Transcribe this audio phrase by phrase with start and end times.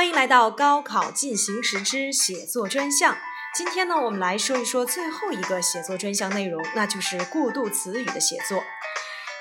[0.00, 3.18] 欢迎来到高考进行时之写作专项。
[3.54, 8.62] 今天呢，我们来说一说最后一个写作专项内容，那就是过渡词语的写作。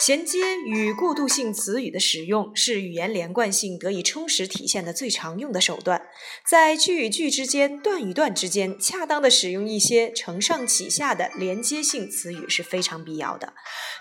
[0.00, 6.02] 衔接与过渡性词语的使用是语言连贯性得以充实体现的最常用的手段。
[6.44, 13.54] 在句与句之间、段与段之间，恰当的使用一些承上启下的连接性词语是非常必要的。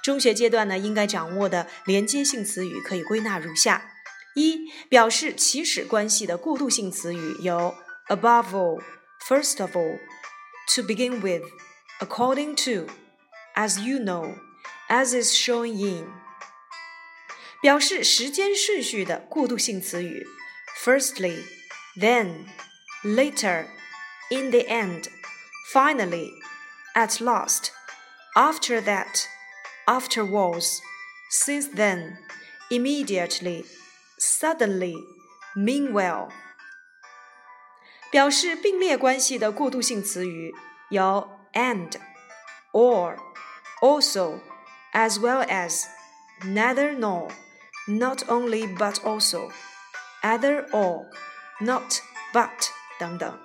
[0.04, 3.97] 中学阶段呢，应该掌握的连接性词语可以归纳如下：
[4.37, 7.75] 一、表示起始关系的过渡性词语有
[8.09, 16.07] above all、first of all、to begin with、according to、as you know。as is shown in，
[17.63, 20.27] 表示时间顺序的过渡性词语，
[20.85, 21.45] firstly,
[21.97, 22.47] then,
[23.03, 23.65] later,
[24.31, 25.07] in the end,
[25.73, 26.31] finally,
[26.95, 27.71] at last,
[28.35, 29.25] after that,
[29.87, 30.81] afterwards,
[31.31, 32.19] since then,
[32.69, 33.65] immediately,
[34.20, 34.96] Suddenly,
[35.56, 36.30] meanwhile。
[38.12, 40.54] 表示并列关系的过渡性词语
[40.90, 41.92] 有 and,
[42.74, 43.18] or,
[43.82, 44.40] also。
[44.98, 45.88] as well as
[46.44, 47.30] neither nor,
[47.88, 49.52] not only but also,
[50.24, 51.06] either or,
[51.62, 52.02] not
[52.34, 53.40] but 等等。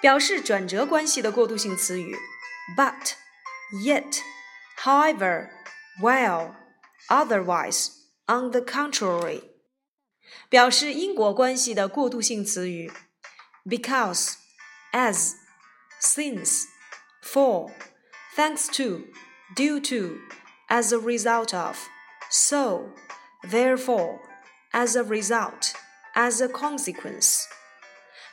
[0.00, 2.16] 表示转折关系的过渡性词语
[2.76, 3.12] ，but,
[3.84, 4.20] yet,
[4.82, 5.50] however,
[6.00, 6.54] while,
[7.08, 7.90] otherwise,
[8.29, 9.43] on the contrary。
[10.49, 12.91] 表示因果关系的过渡性词语，
[13.65, 14.33] because,
[14.91, 15.33] as,
[16.01, 16.63] since,
[17.23, 17.71] for,
[18.35, 20.17] thanks to。due to,
[20.69, 21.77] as a result of,
[22.31, 22.89] so,
[23.43, 24.19] therefore,
[24.73, 25.73] as a result,
[26.15, 27.43] as a consequence，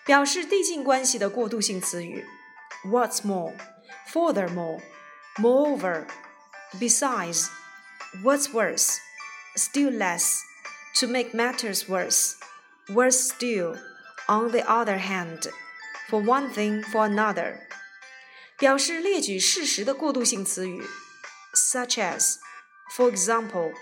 [0.06, 2.26] 表示递进关系的过渡性词语，
[2.86, 3.54] what's more,
[4.10, 4.80] furthermore,
[5.36, 6.06] moreover,
[6.80, 7.48] besides,
[8.24, 8.96] what's worse,
[9.56, 10.42] still less,
[11.00, 12.36] to make matters worse,
[12.88, 13.76] worse still,
[14.28, 15.48] on the other hand,
[16.08, 17.60] for one thing for another，
[18.58, 20.82] 表示列举事实的过渡性词语。
[21.54, 22.36] such as,
[22.96, 23.72] for example,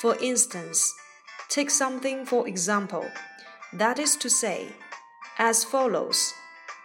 [0.00, 0.90] for instance,
[1.48, 3.10] take something for example,
[3.72, 4.68] that is to say,
[5.38, 6.32] as follows,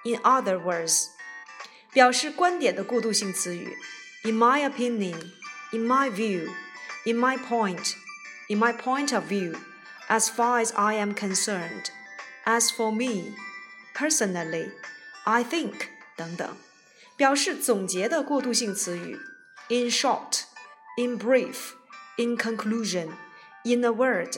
[0.04, 1.08] in other words，
[1.94, 3.78] 表示观点的过渡性词语，
[4.24, 5.32] in my opinion,
[5.72, 6.50] in my view,
[7.06, 7.96] in my point,
[8.50, 9.56] in my point of view,
[10.08, 11.92] as far as I am concerned,
[12.46, 13.34] as for me,
[13.96, 14.72] personally,
[15.26, 15.88] I think
[16.18, 16.58] 等等，
[17.16, 19.20] 表示总结的过渡性词语。
[19.70, 20.44] in short,
[20.98, 21.76] in brief,
[22.18, 23.12] in conclusion,
[23.64, 24.38] in a word,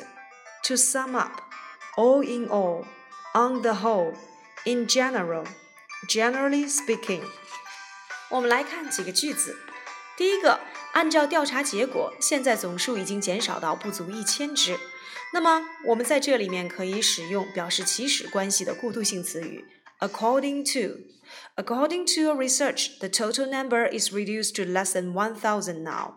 [0.64, 1.42] to sum up,
[1.96, 2.86] all in all,
[3.34, 4.14] on the whole,
[4.66, 5.46] in general,
[6.08, 7.24] generally speaking。
[8.30, 9.58] 我们来看几个句子。
[10.16, 10.60] 第一个，
[10.98, 14.78] 按照调查结果，现在总数已经减少到不足一千只。
[15.34, 19.66] 那么，我们在这里面可以使用表示起始关系的过渡性词语
[20.00, 21.00] according to.
[21.56, 26.16] According to a research, the total number is reduced to less than 1,000 now.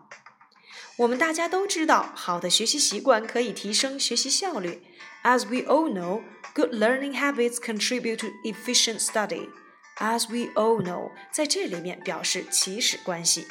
[0.97, 4.83] 我们大家都知道，好的学习习惯可以提升学习效率。
[5.23, 6.21] As we all know,
[6.53, 9.49] good learning habits contribute to efficient study.
[9.97, 13.47] As we all know，在这里面表示起始关系，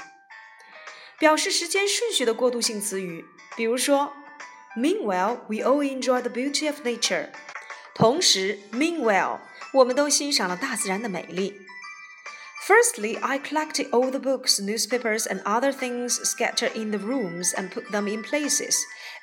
[1.20, 3.24] 表示时间顺序的过渡性词语。
[3.56, 4.12] 比如说，
[4.76, 7.30] Meanwhile, we all enjoy the beauty of nature.
[7.94, 9.40] 同时，Meanwhile。
[9.72, 11.60] 我们都欣赏了大自然的美丽。
[12.66, 17.90] Firstly, I collected all the books, newspapers, and other things scattered in the rooms and put
[17.90, 18.76] them in places.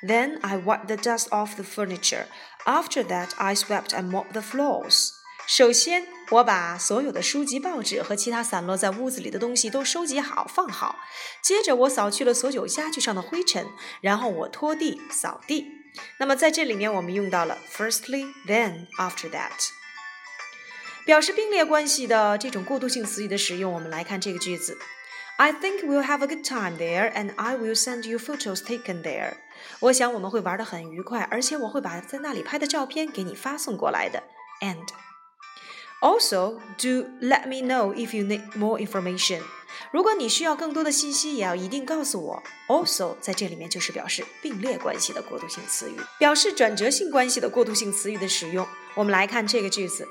[0.06, 2.26] Then I wiped the dust off the furniture.
[2.64, 5.12] After that, I swept and mopped the floors.
[5.49, 10.99] 首先，我把所有的书籍、报纸和其他散落在屋子里的东西都收集好、放好。
[11.41, 13.65] 接着，我扫去了所有家具上的灰尘，
[13.99, 15.65] 然后我拖地、扫地。
[16.19, 19.69] 那么，在这里面，我们用到了 firstly, then, after that。
[21.03, 24.77] 表示并列关系的这种过渡性词语的使用，我们来看这个句子
[25.37, 29.33] ：I think we'll have a good time there, and I will send you photos taken there。
[29.79, 34.21] 我想我们会玩得很愉快，而且我会把在那里拍的照片给你发送过来的。
[34.61, 34.85] And
[36.00, 39.40] also, do let me know if you need more information。
[39.90, 42.42] 如果你需要更多的信息，也要一定告诉我。
[42.68, 48.66] Also 在这里面就是表示并列关系的过渡性词语，表示转折性关系的过渡性词语的使用。
[48.94, 50.06] 我们来看这个句子。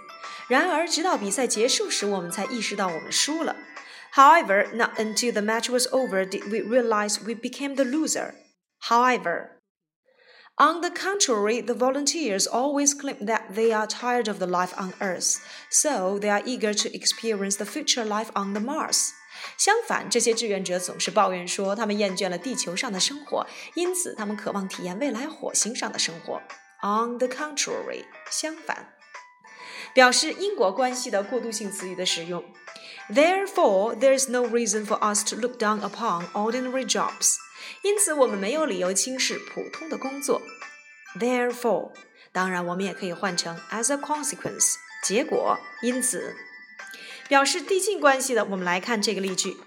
[0.48, 3.56] 然而，直到比赛结束时，我们才意识到我们输了。
[4.14, 8.34] However, not until the match was over did we realize we became the loser.
[8.90, 9.57] However,
[10.58, 14.94] on the contrary, the volunteers always claim that they are tired of the life on
[15.00, 15.38] Earth,
[15.70, 19.10] so they are eager to experience the future life on the Mars.
[19.58, 26.42] 相反，这些志愿者总是抱怨说，他们厌倦了地球上的生活，因此他们渴望体验未来火星上的生活。
[26.82, 28.94] On the contrary，相反，
[29.94, 32.44] 表示因果关系的过渡性词语的使用。
[33.10, 37.36] Therefore, there is no reason for us to look down upon ordinary jobs.
[37.82, 40.42] 因此，我们没有理由轻视普通的工作。
[41.20, 41.92] Therefore，
[42.32, 46.36] 当然我们也可以换成 as a consequence，结果，因此。
[47.28, 49.58] 表示递进关系的，我们来看这个例句。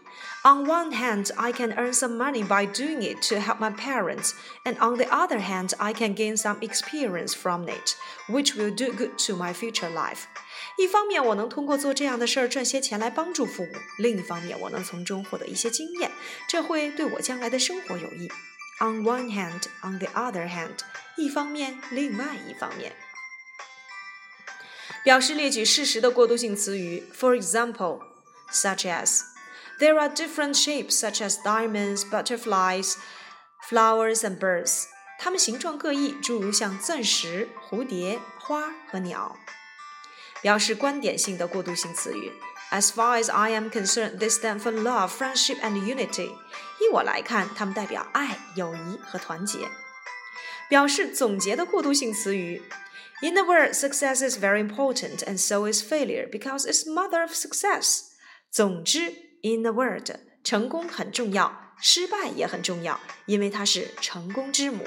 [0.45, 4.33] On one hand, I can earn some money by doing it to help my parents,
[4.65, 7.97] and on the other hand, I can gain some experience from it,
[8.29, 10.27] which will do good to my future life.
[10.78, 16.12] 一方面，我能通过做这样的事儿赚些钱来帮助父母；另一方面，我能从中获得一些经验，
[16.48, 18.30] 这会对我将来的生活有益。
[18.80, 20.80] On one hand, on the other hand，
[21.18, 22.96] 一方面，另外一方面。
[25.04, 28.02] 表示列举事实的过渡性词语，for example,
[28.52, 29.22] such as
[29.80, 32.96] there are different shapes such as diamonds, butterflies,
[33.70, 34.86] flowers and birds。
[35.20, 39.38] 它们形状各异，诸如像钻石、蝴蝶、花和鸟。
[40.43, 42.33] 表示观点性的过渡性词语，
[42.71, 46.29] as far as I am concerned, they stand for love, friendship and unity。
[46.81, 49.59] 依我来看，它们代表爱、友谊和团结。
[50.69, 52.61] 表示总结的过渡性词语
[53.23, 57.31] in the word, success is very important, and so is failure, because it's mother of
[57.31, 58.01] success.
[58.51, 59.13] 总之，
[59.43, 60.11] in the word，
[60.43, 64.85] 成功很重要，失败也很重要，因为它是成功之母。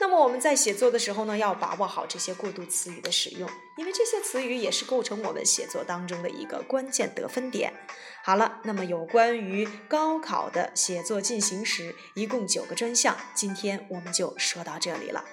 [0.00, 7.72] 那么我们在写作的时候呢，要把握好这些过渡词语的使用，因为这些词语也是构成我们写作当中的一个关键得分点。
[8.24, 15.24] 好了，那么有关于高考的写作进行时，一共九个专项，今天我们就说到这里了。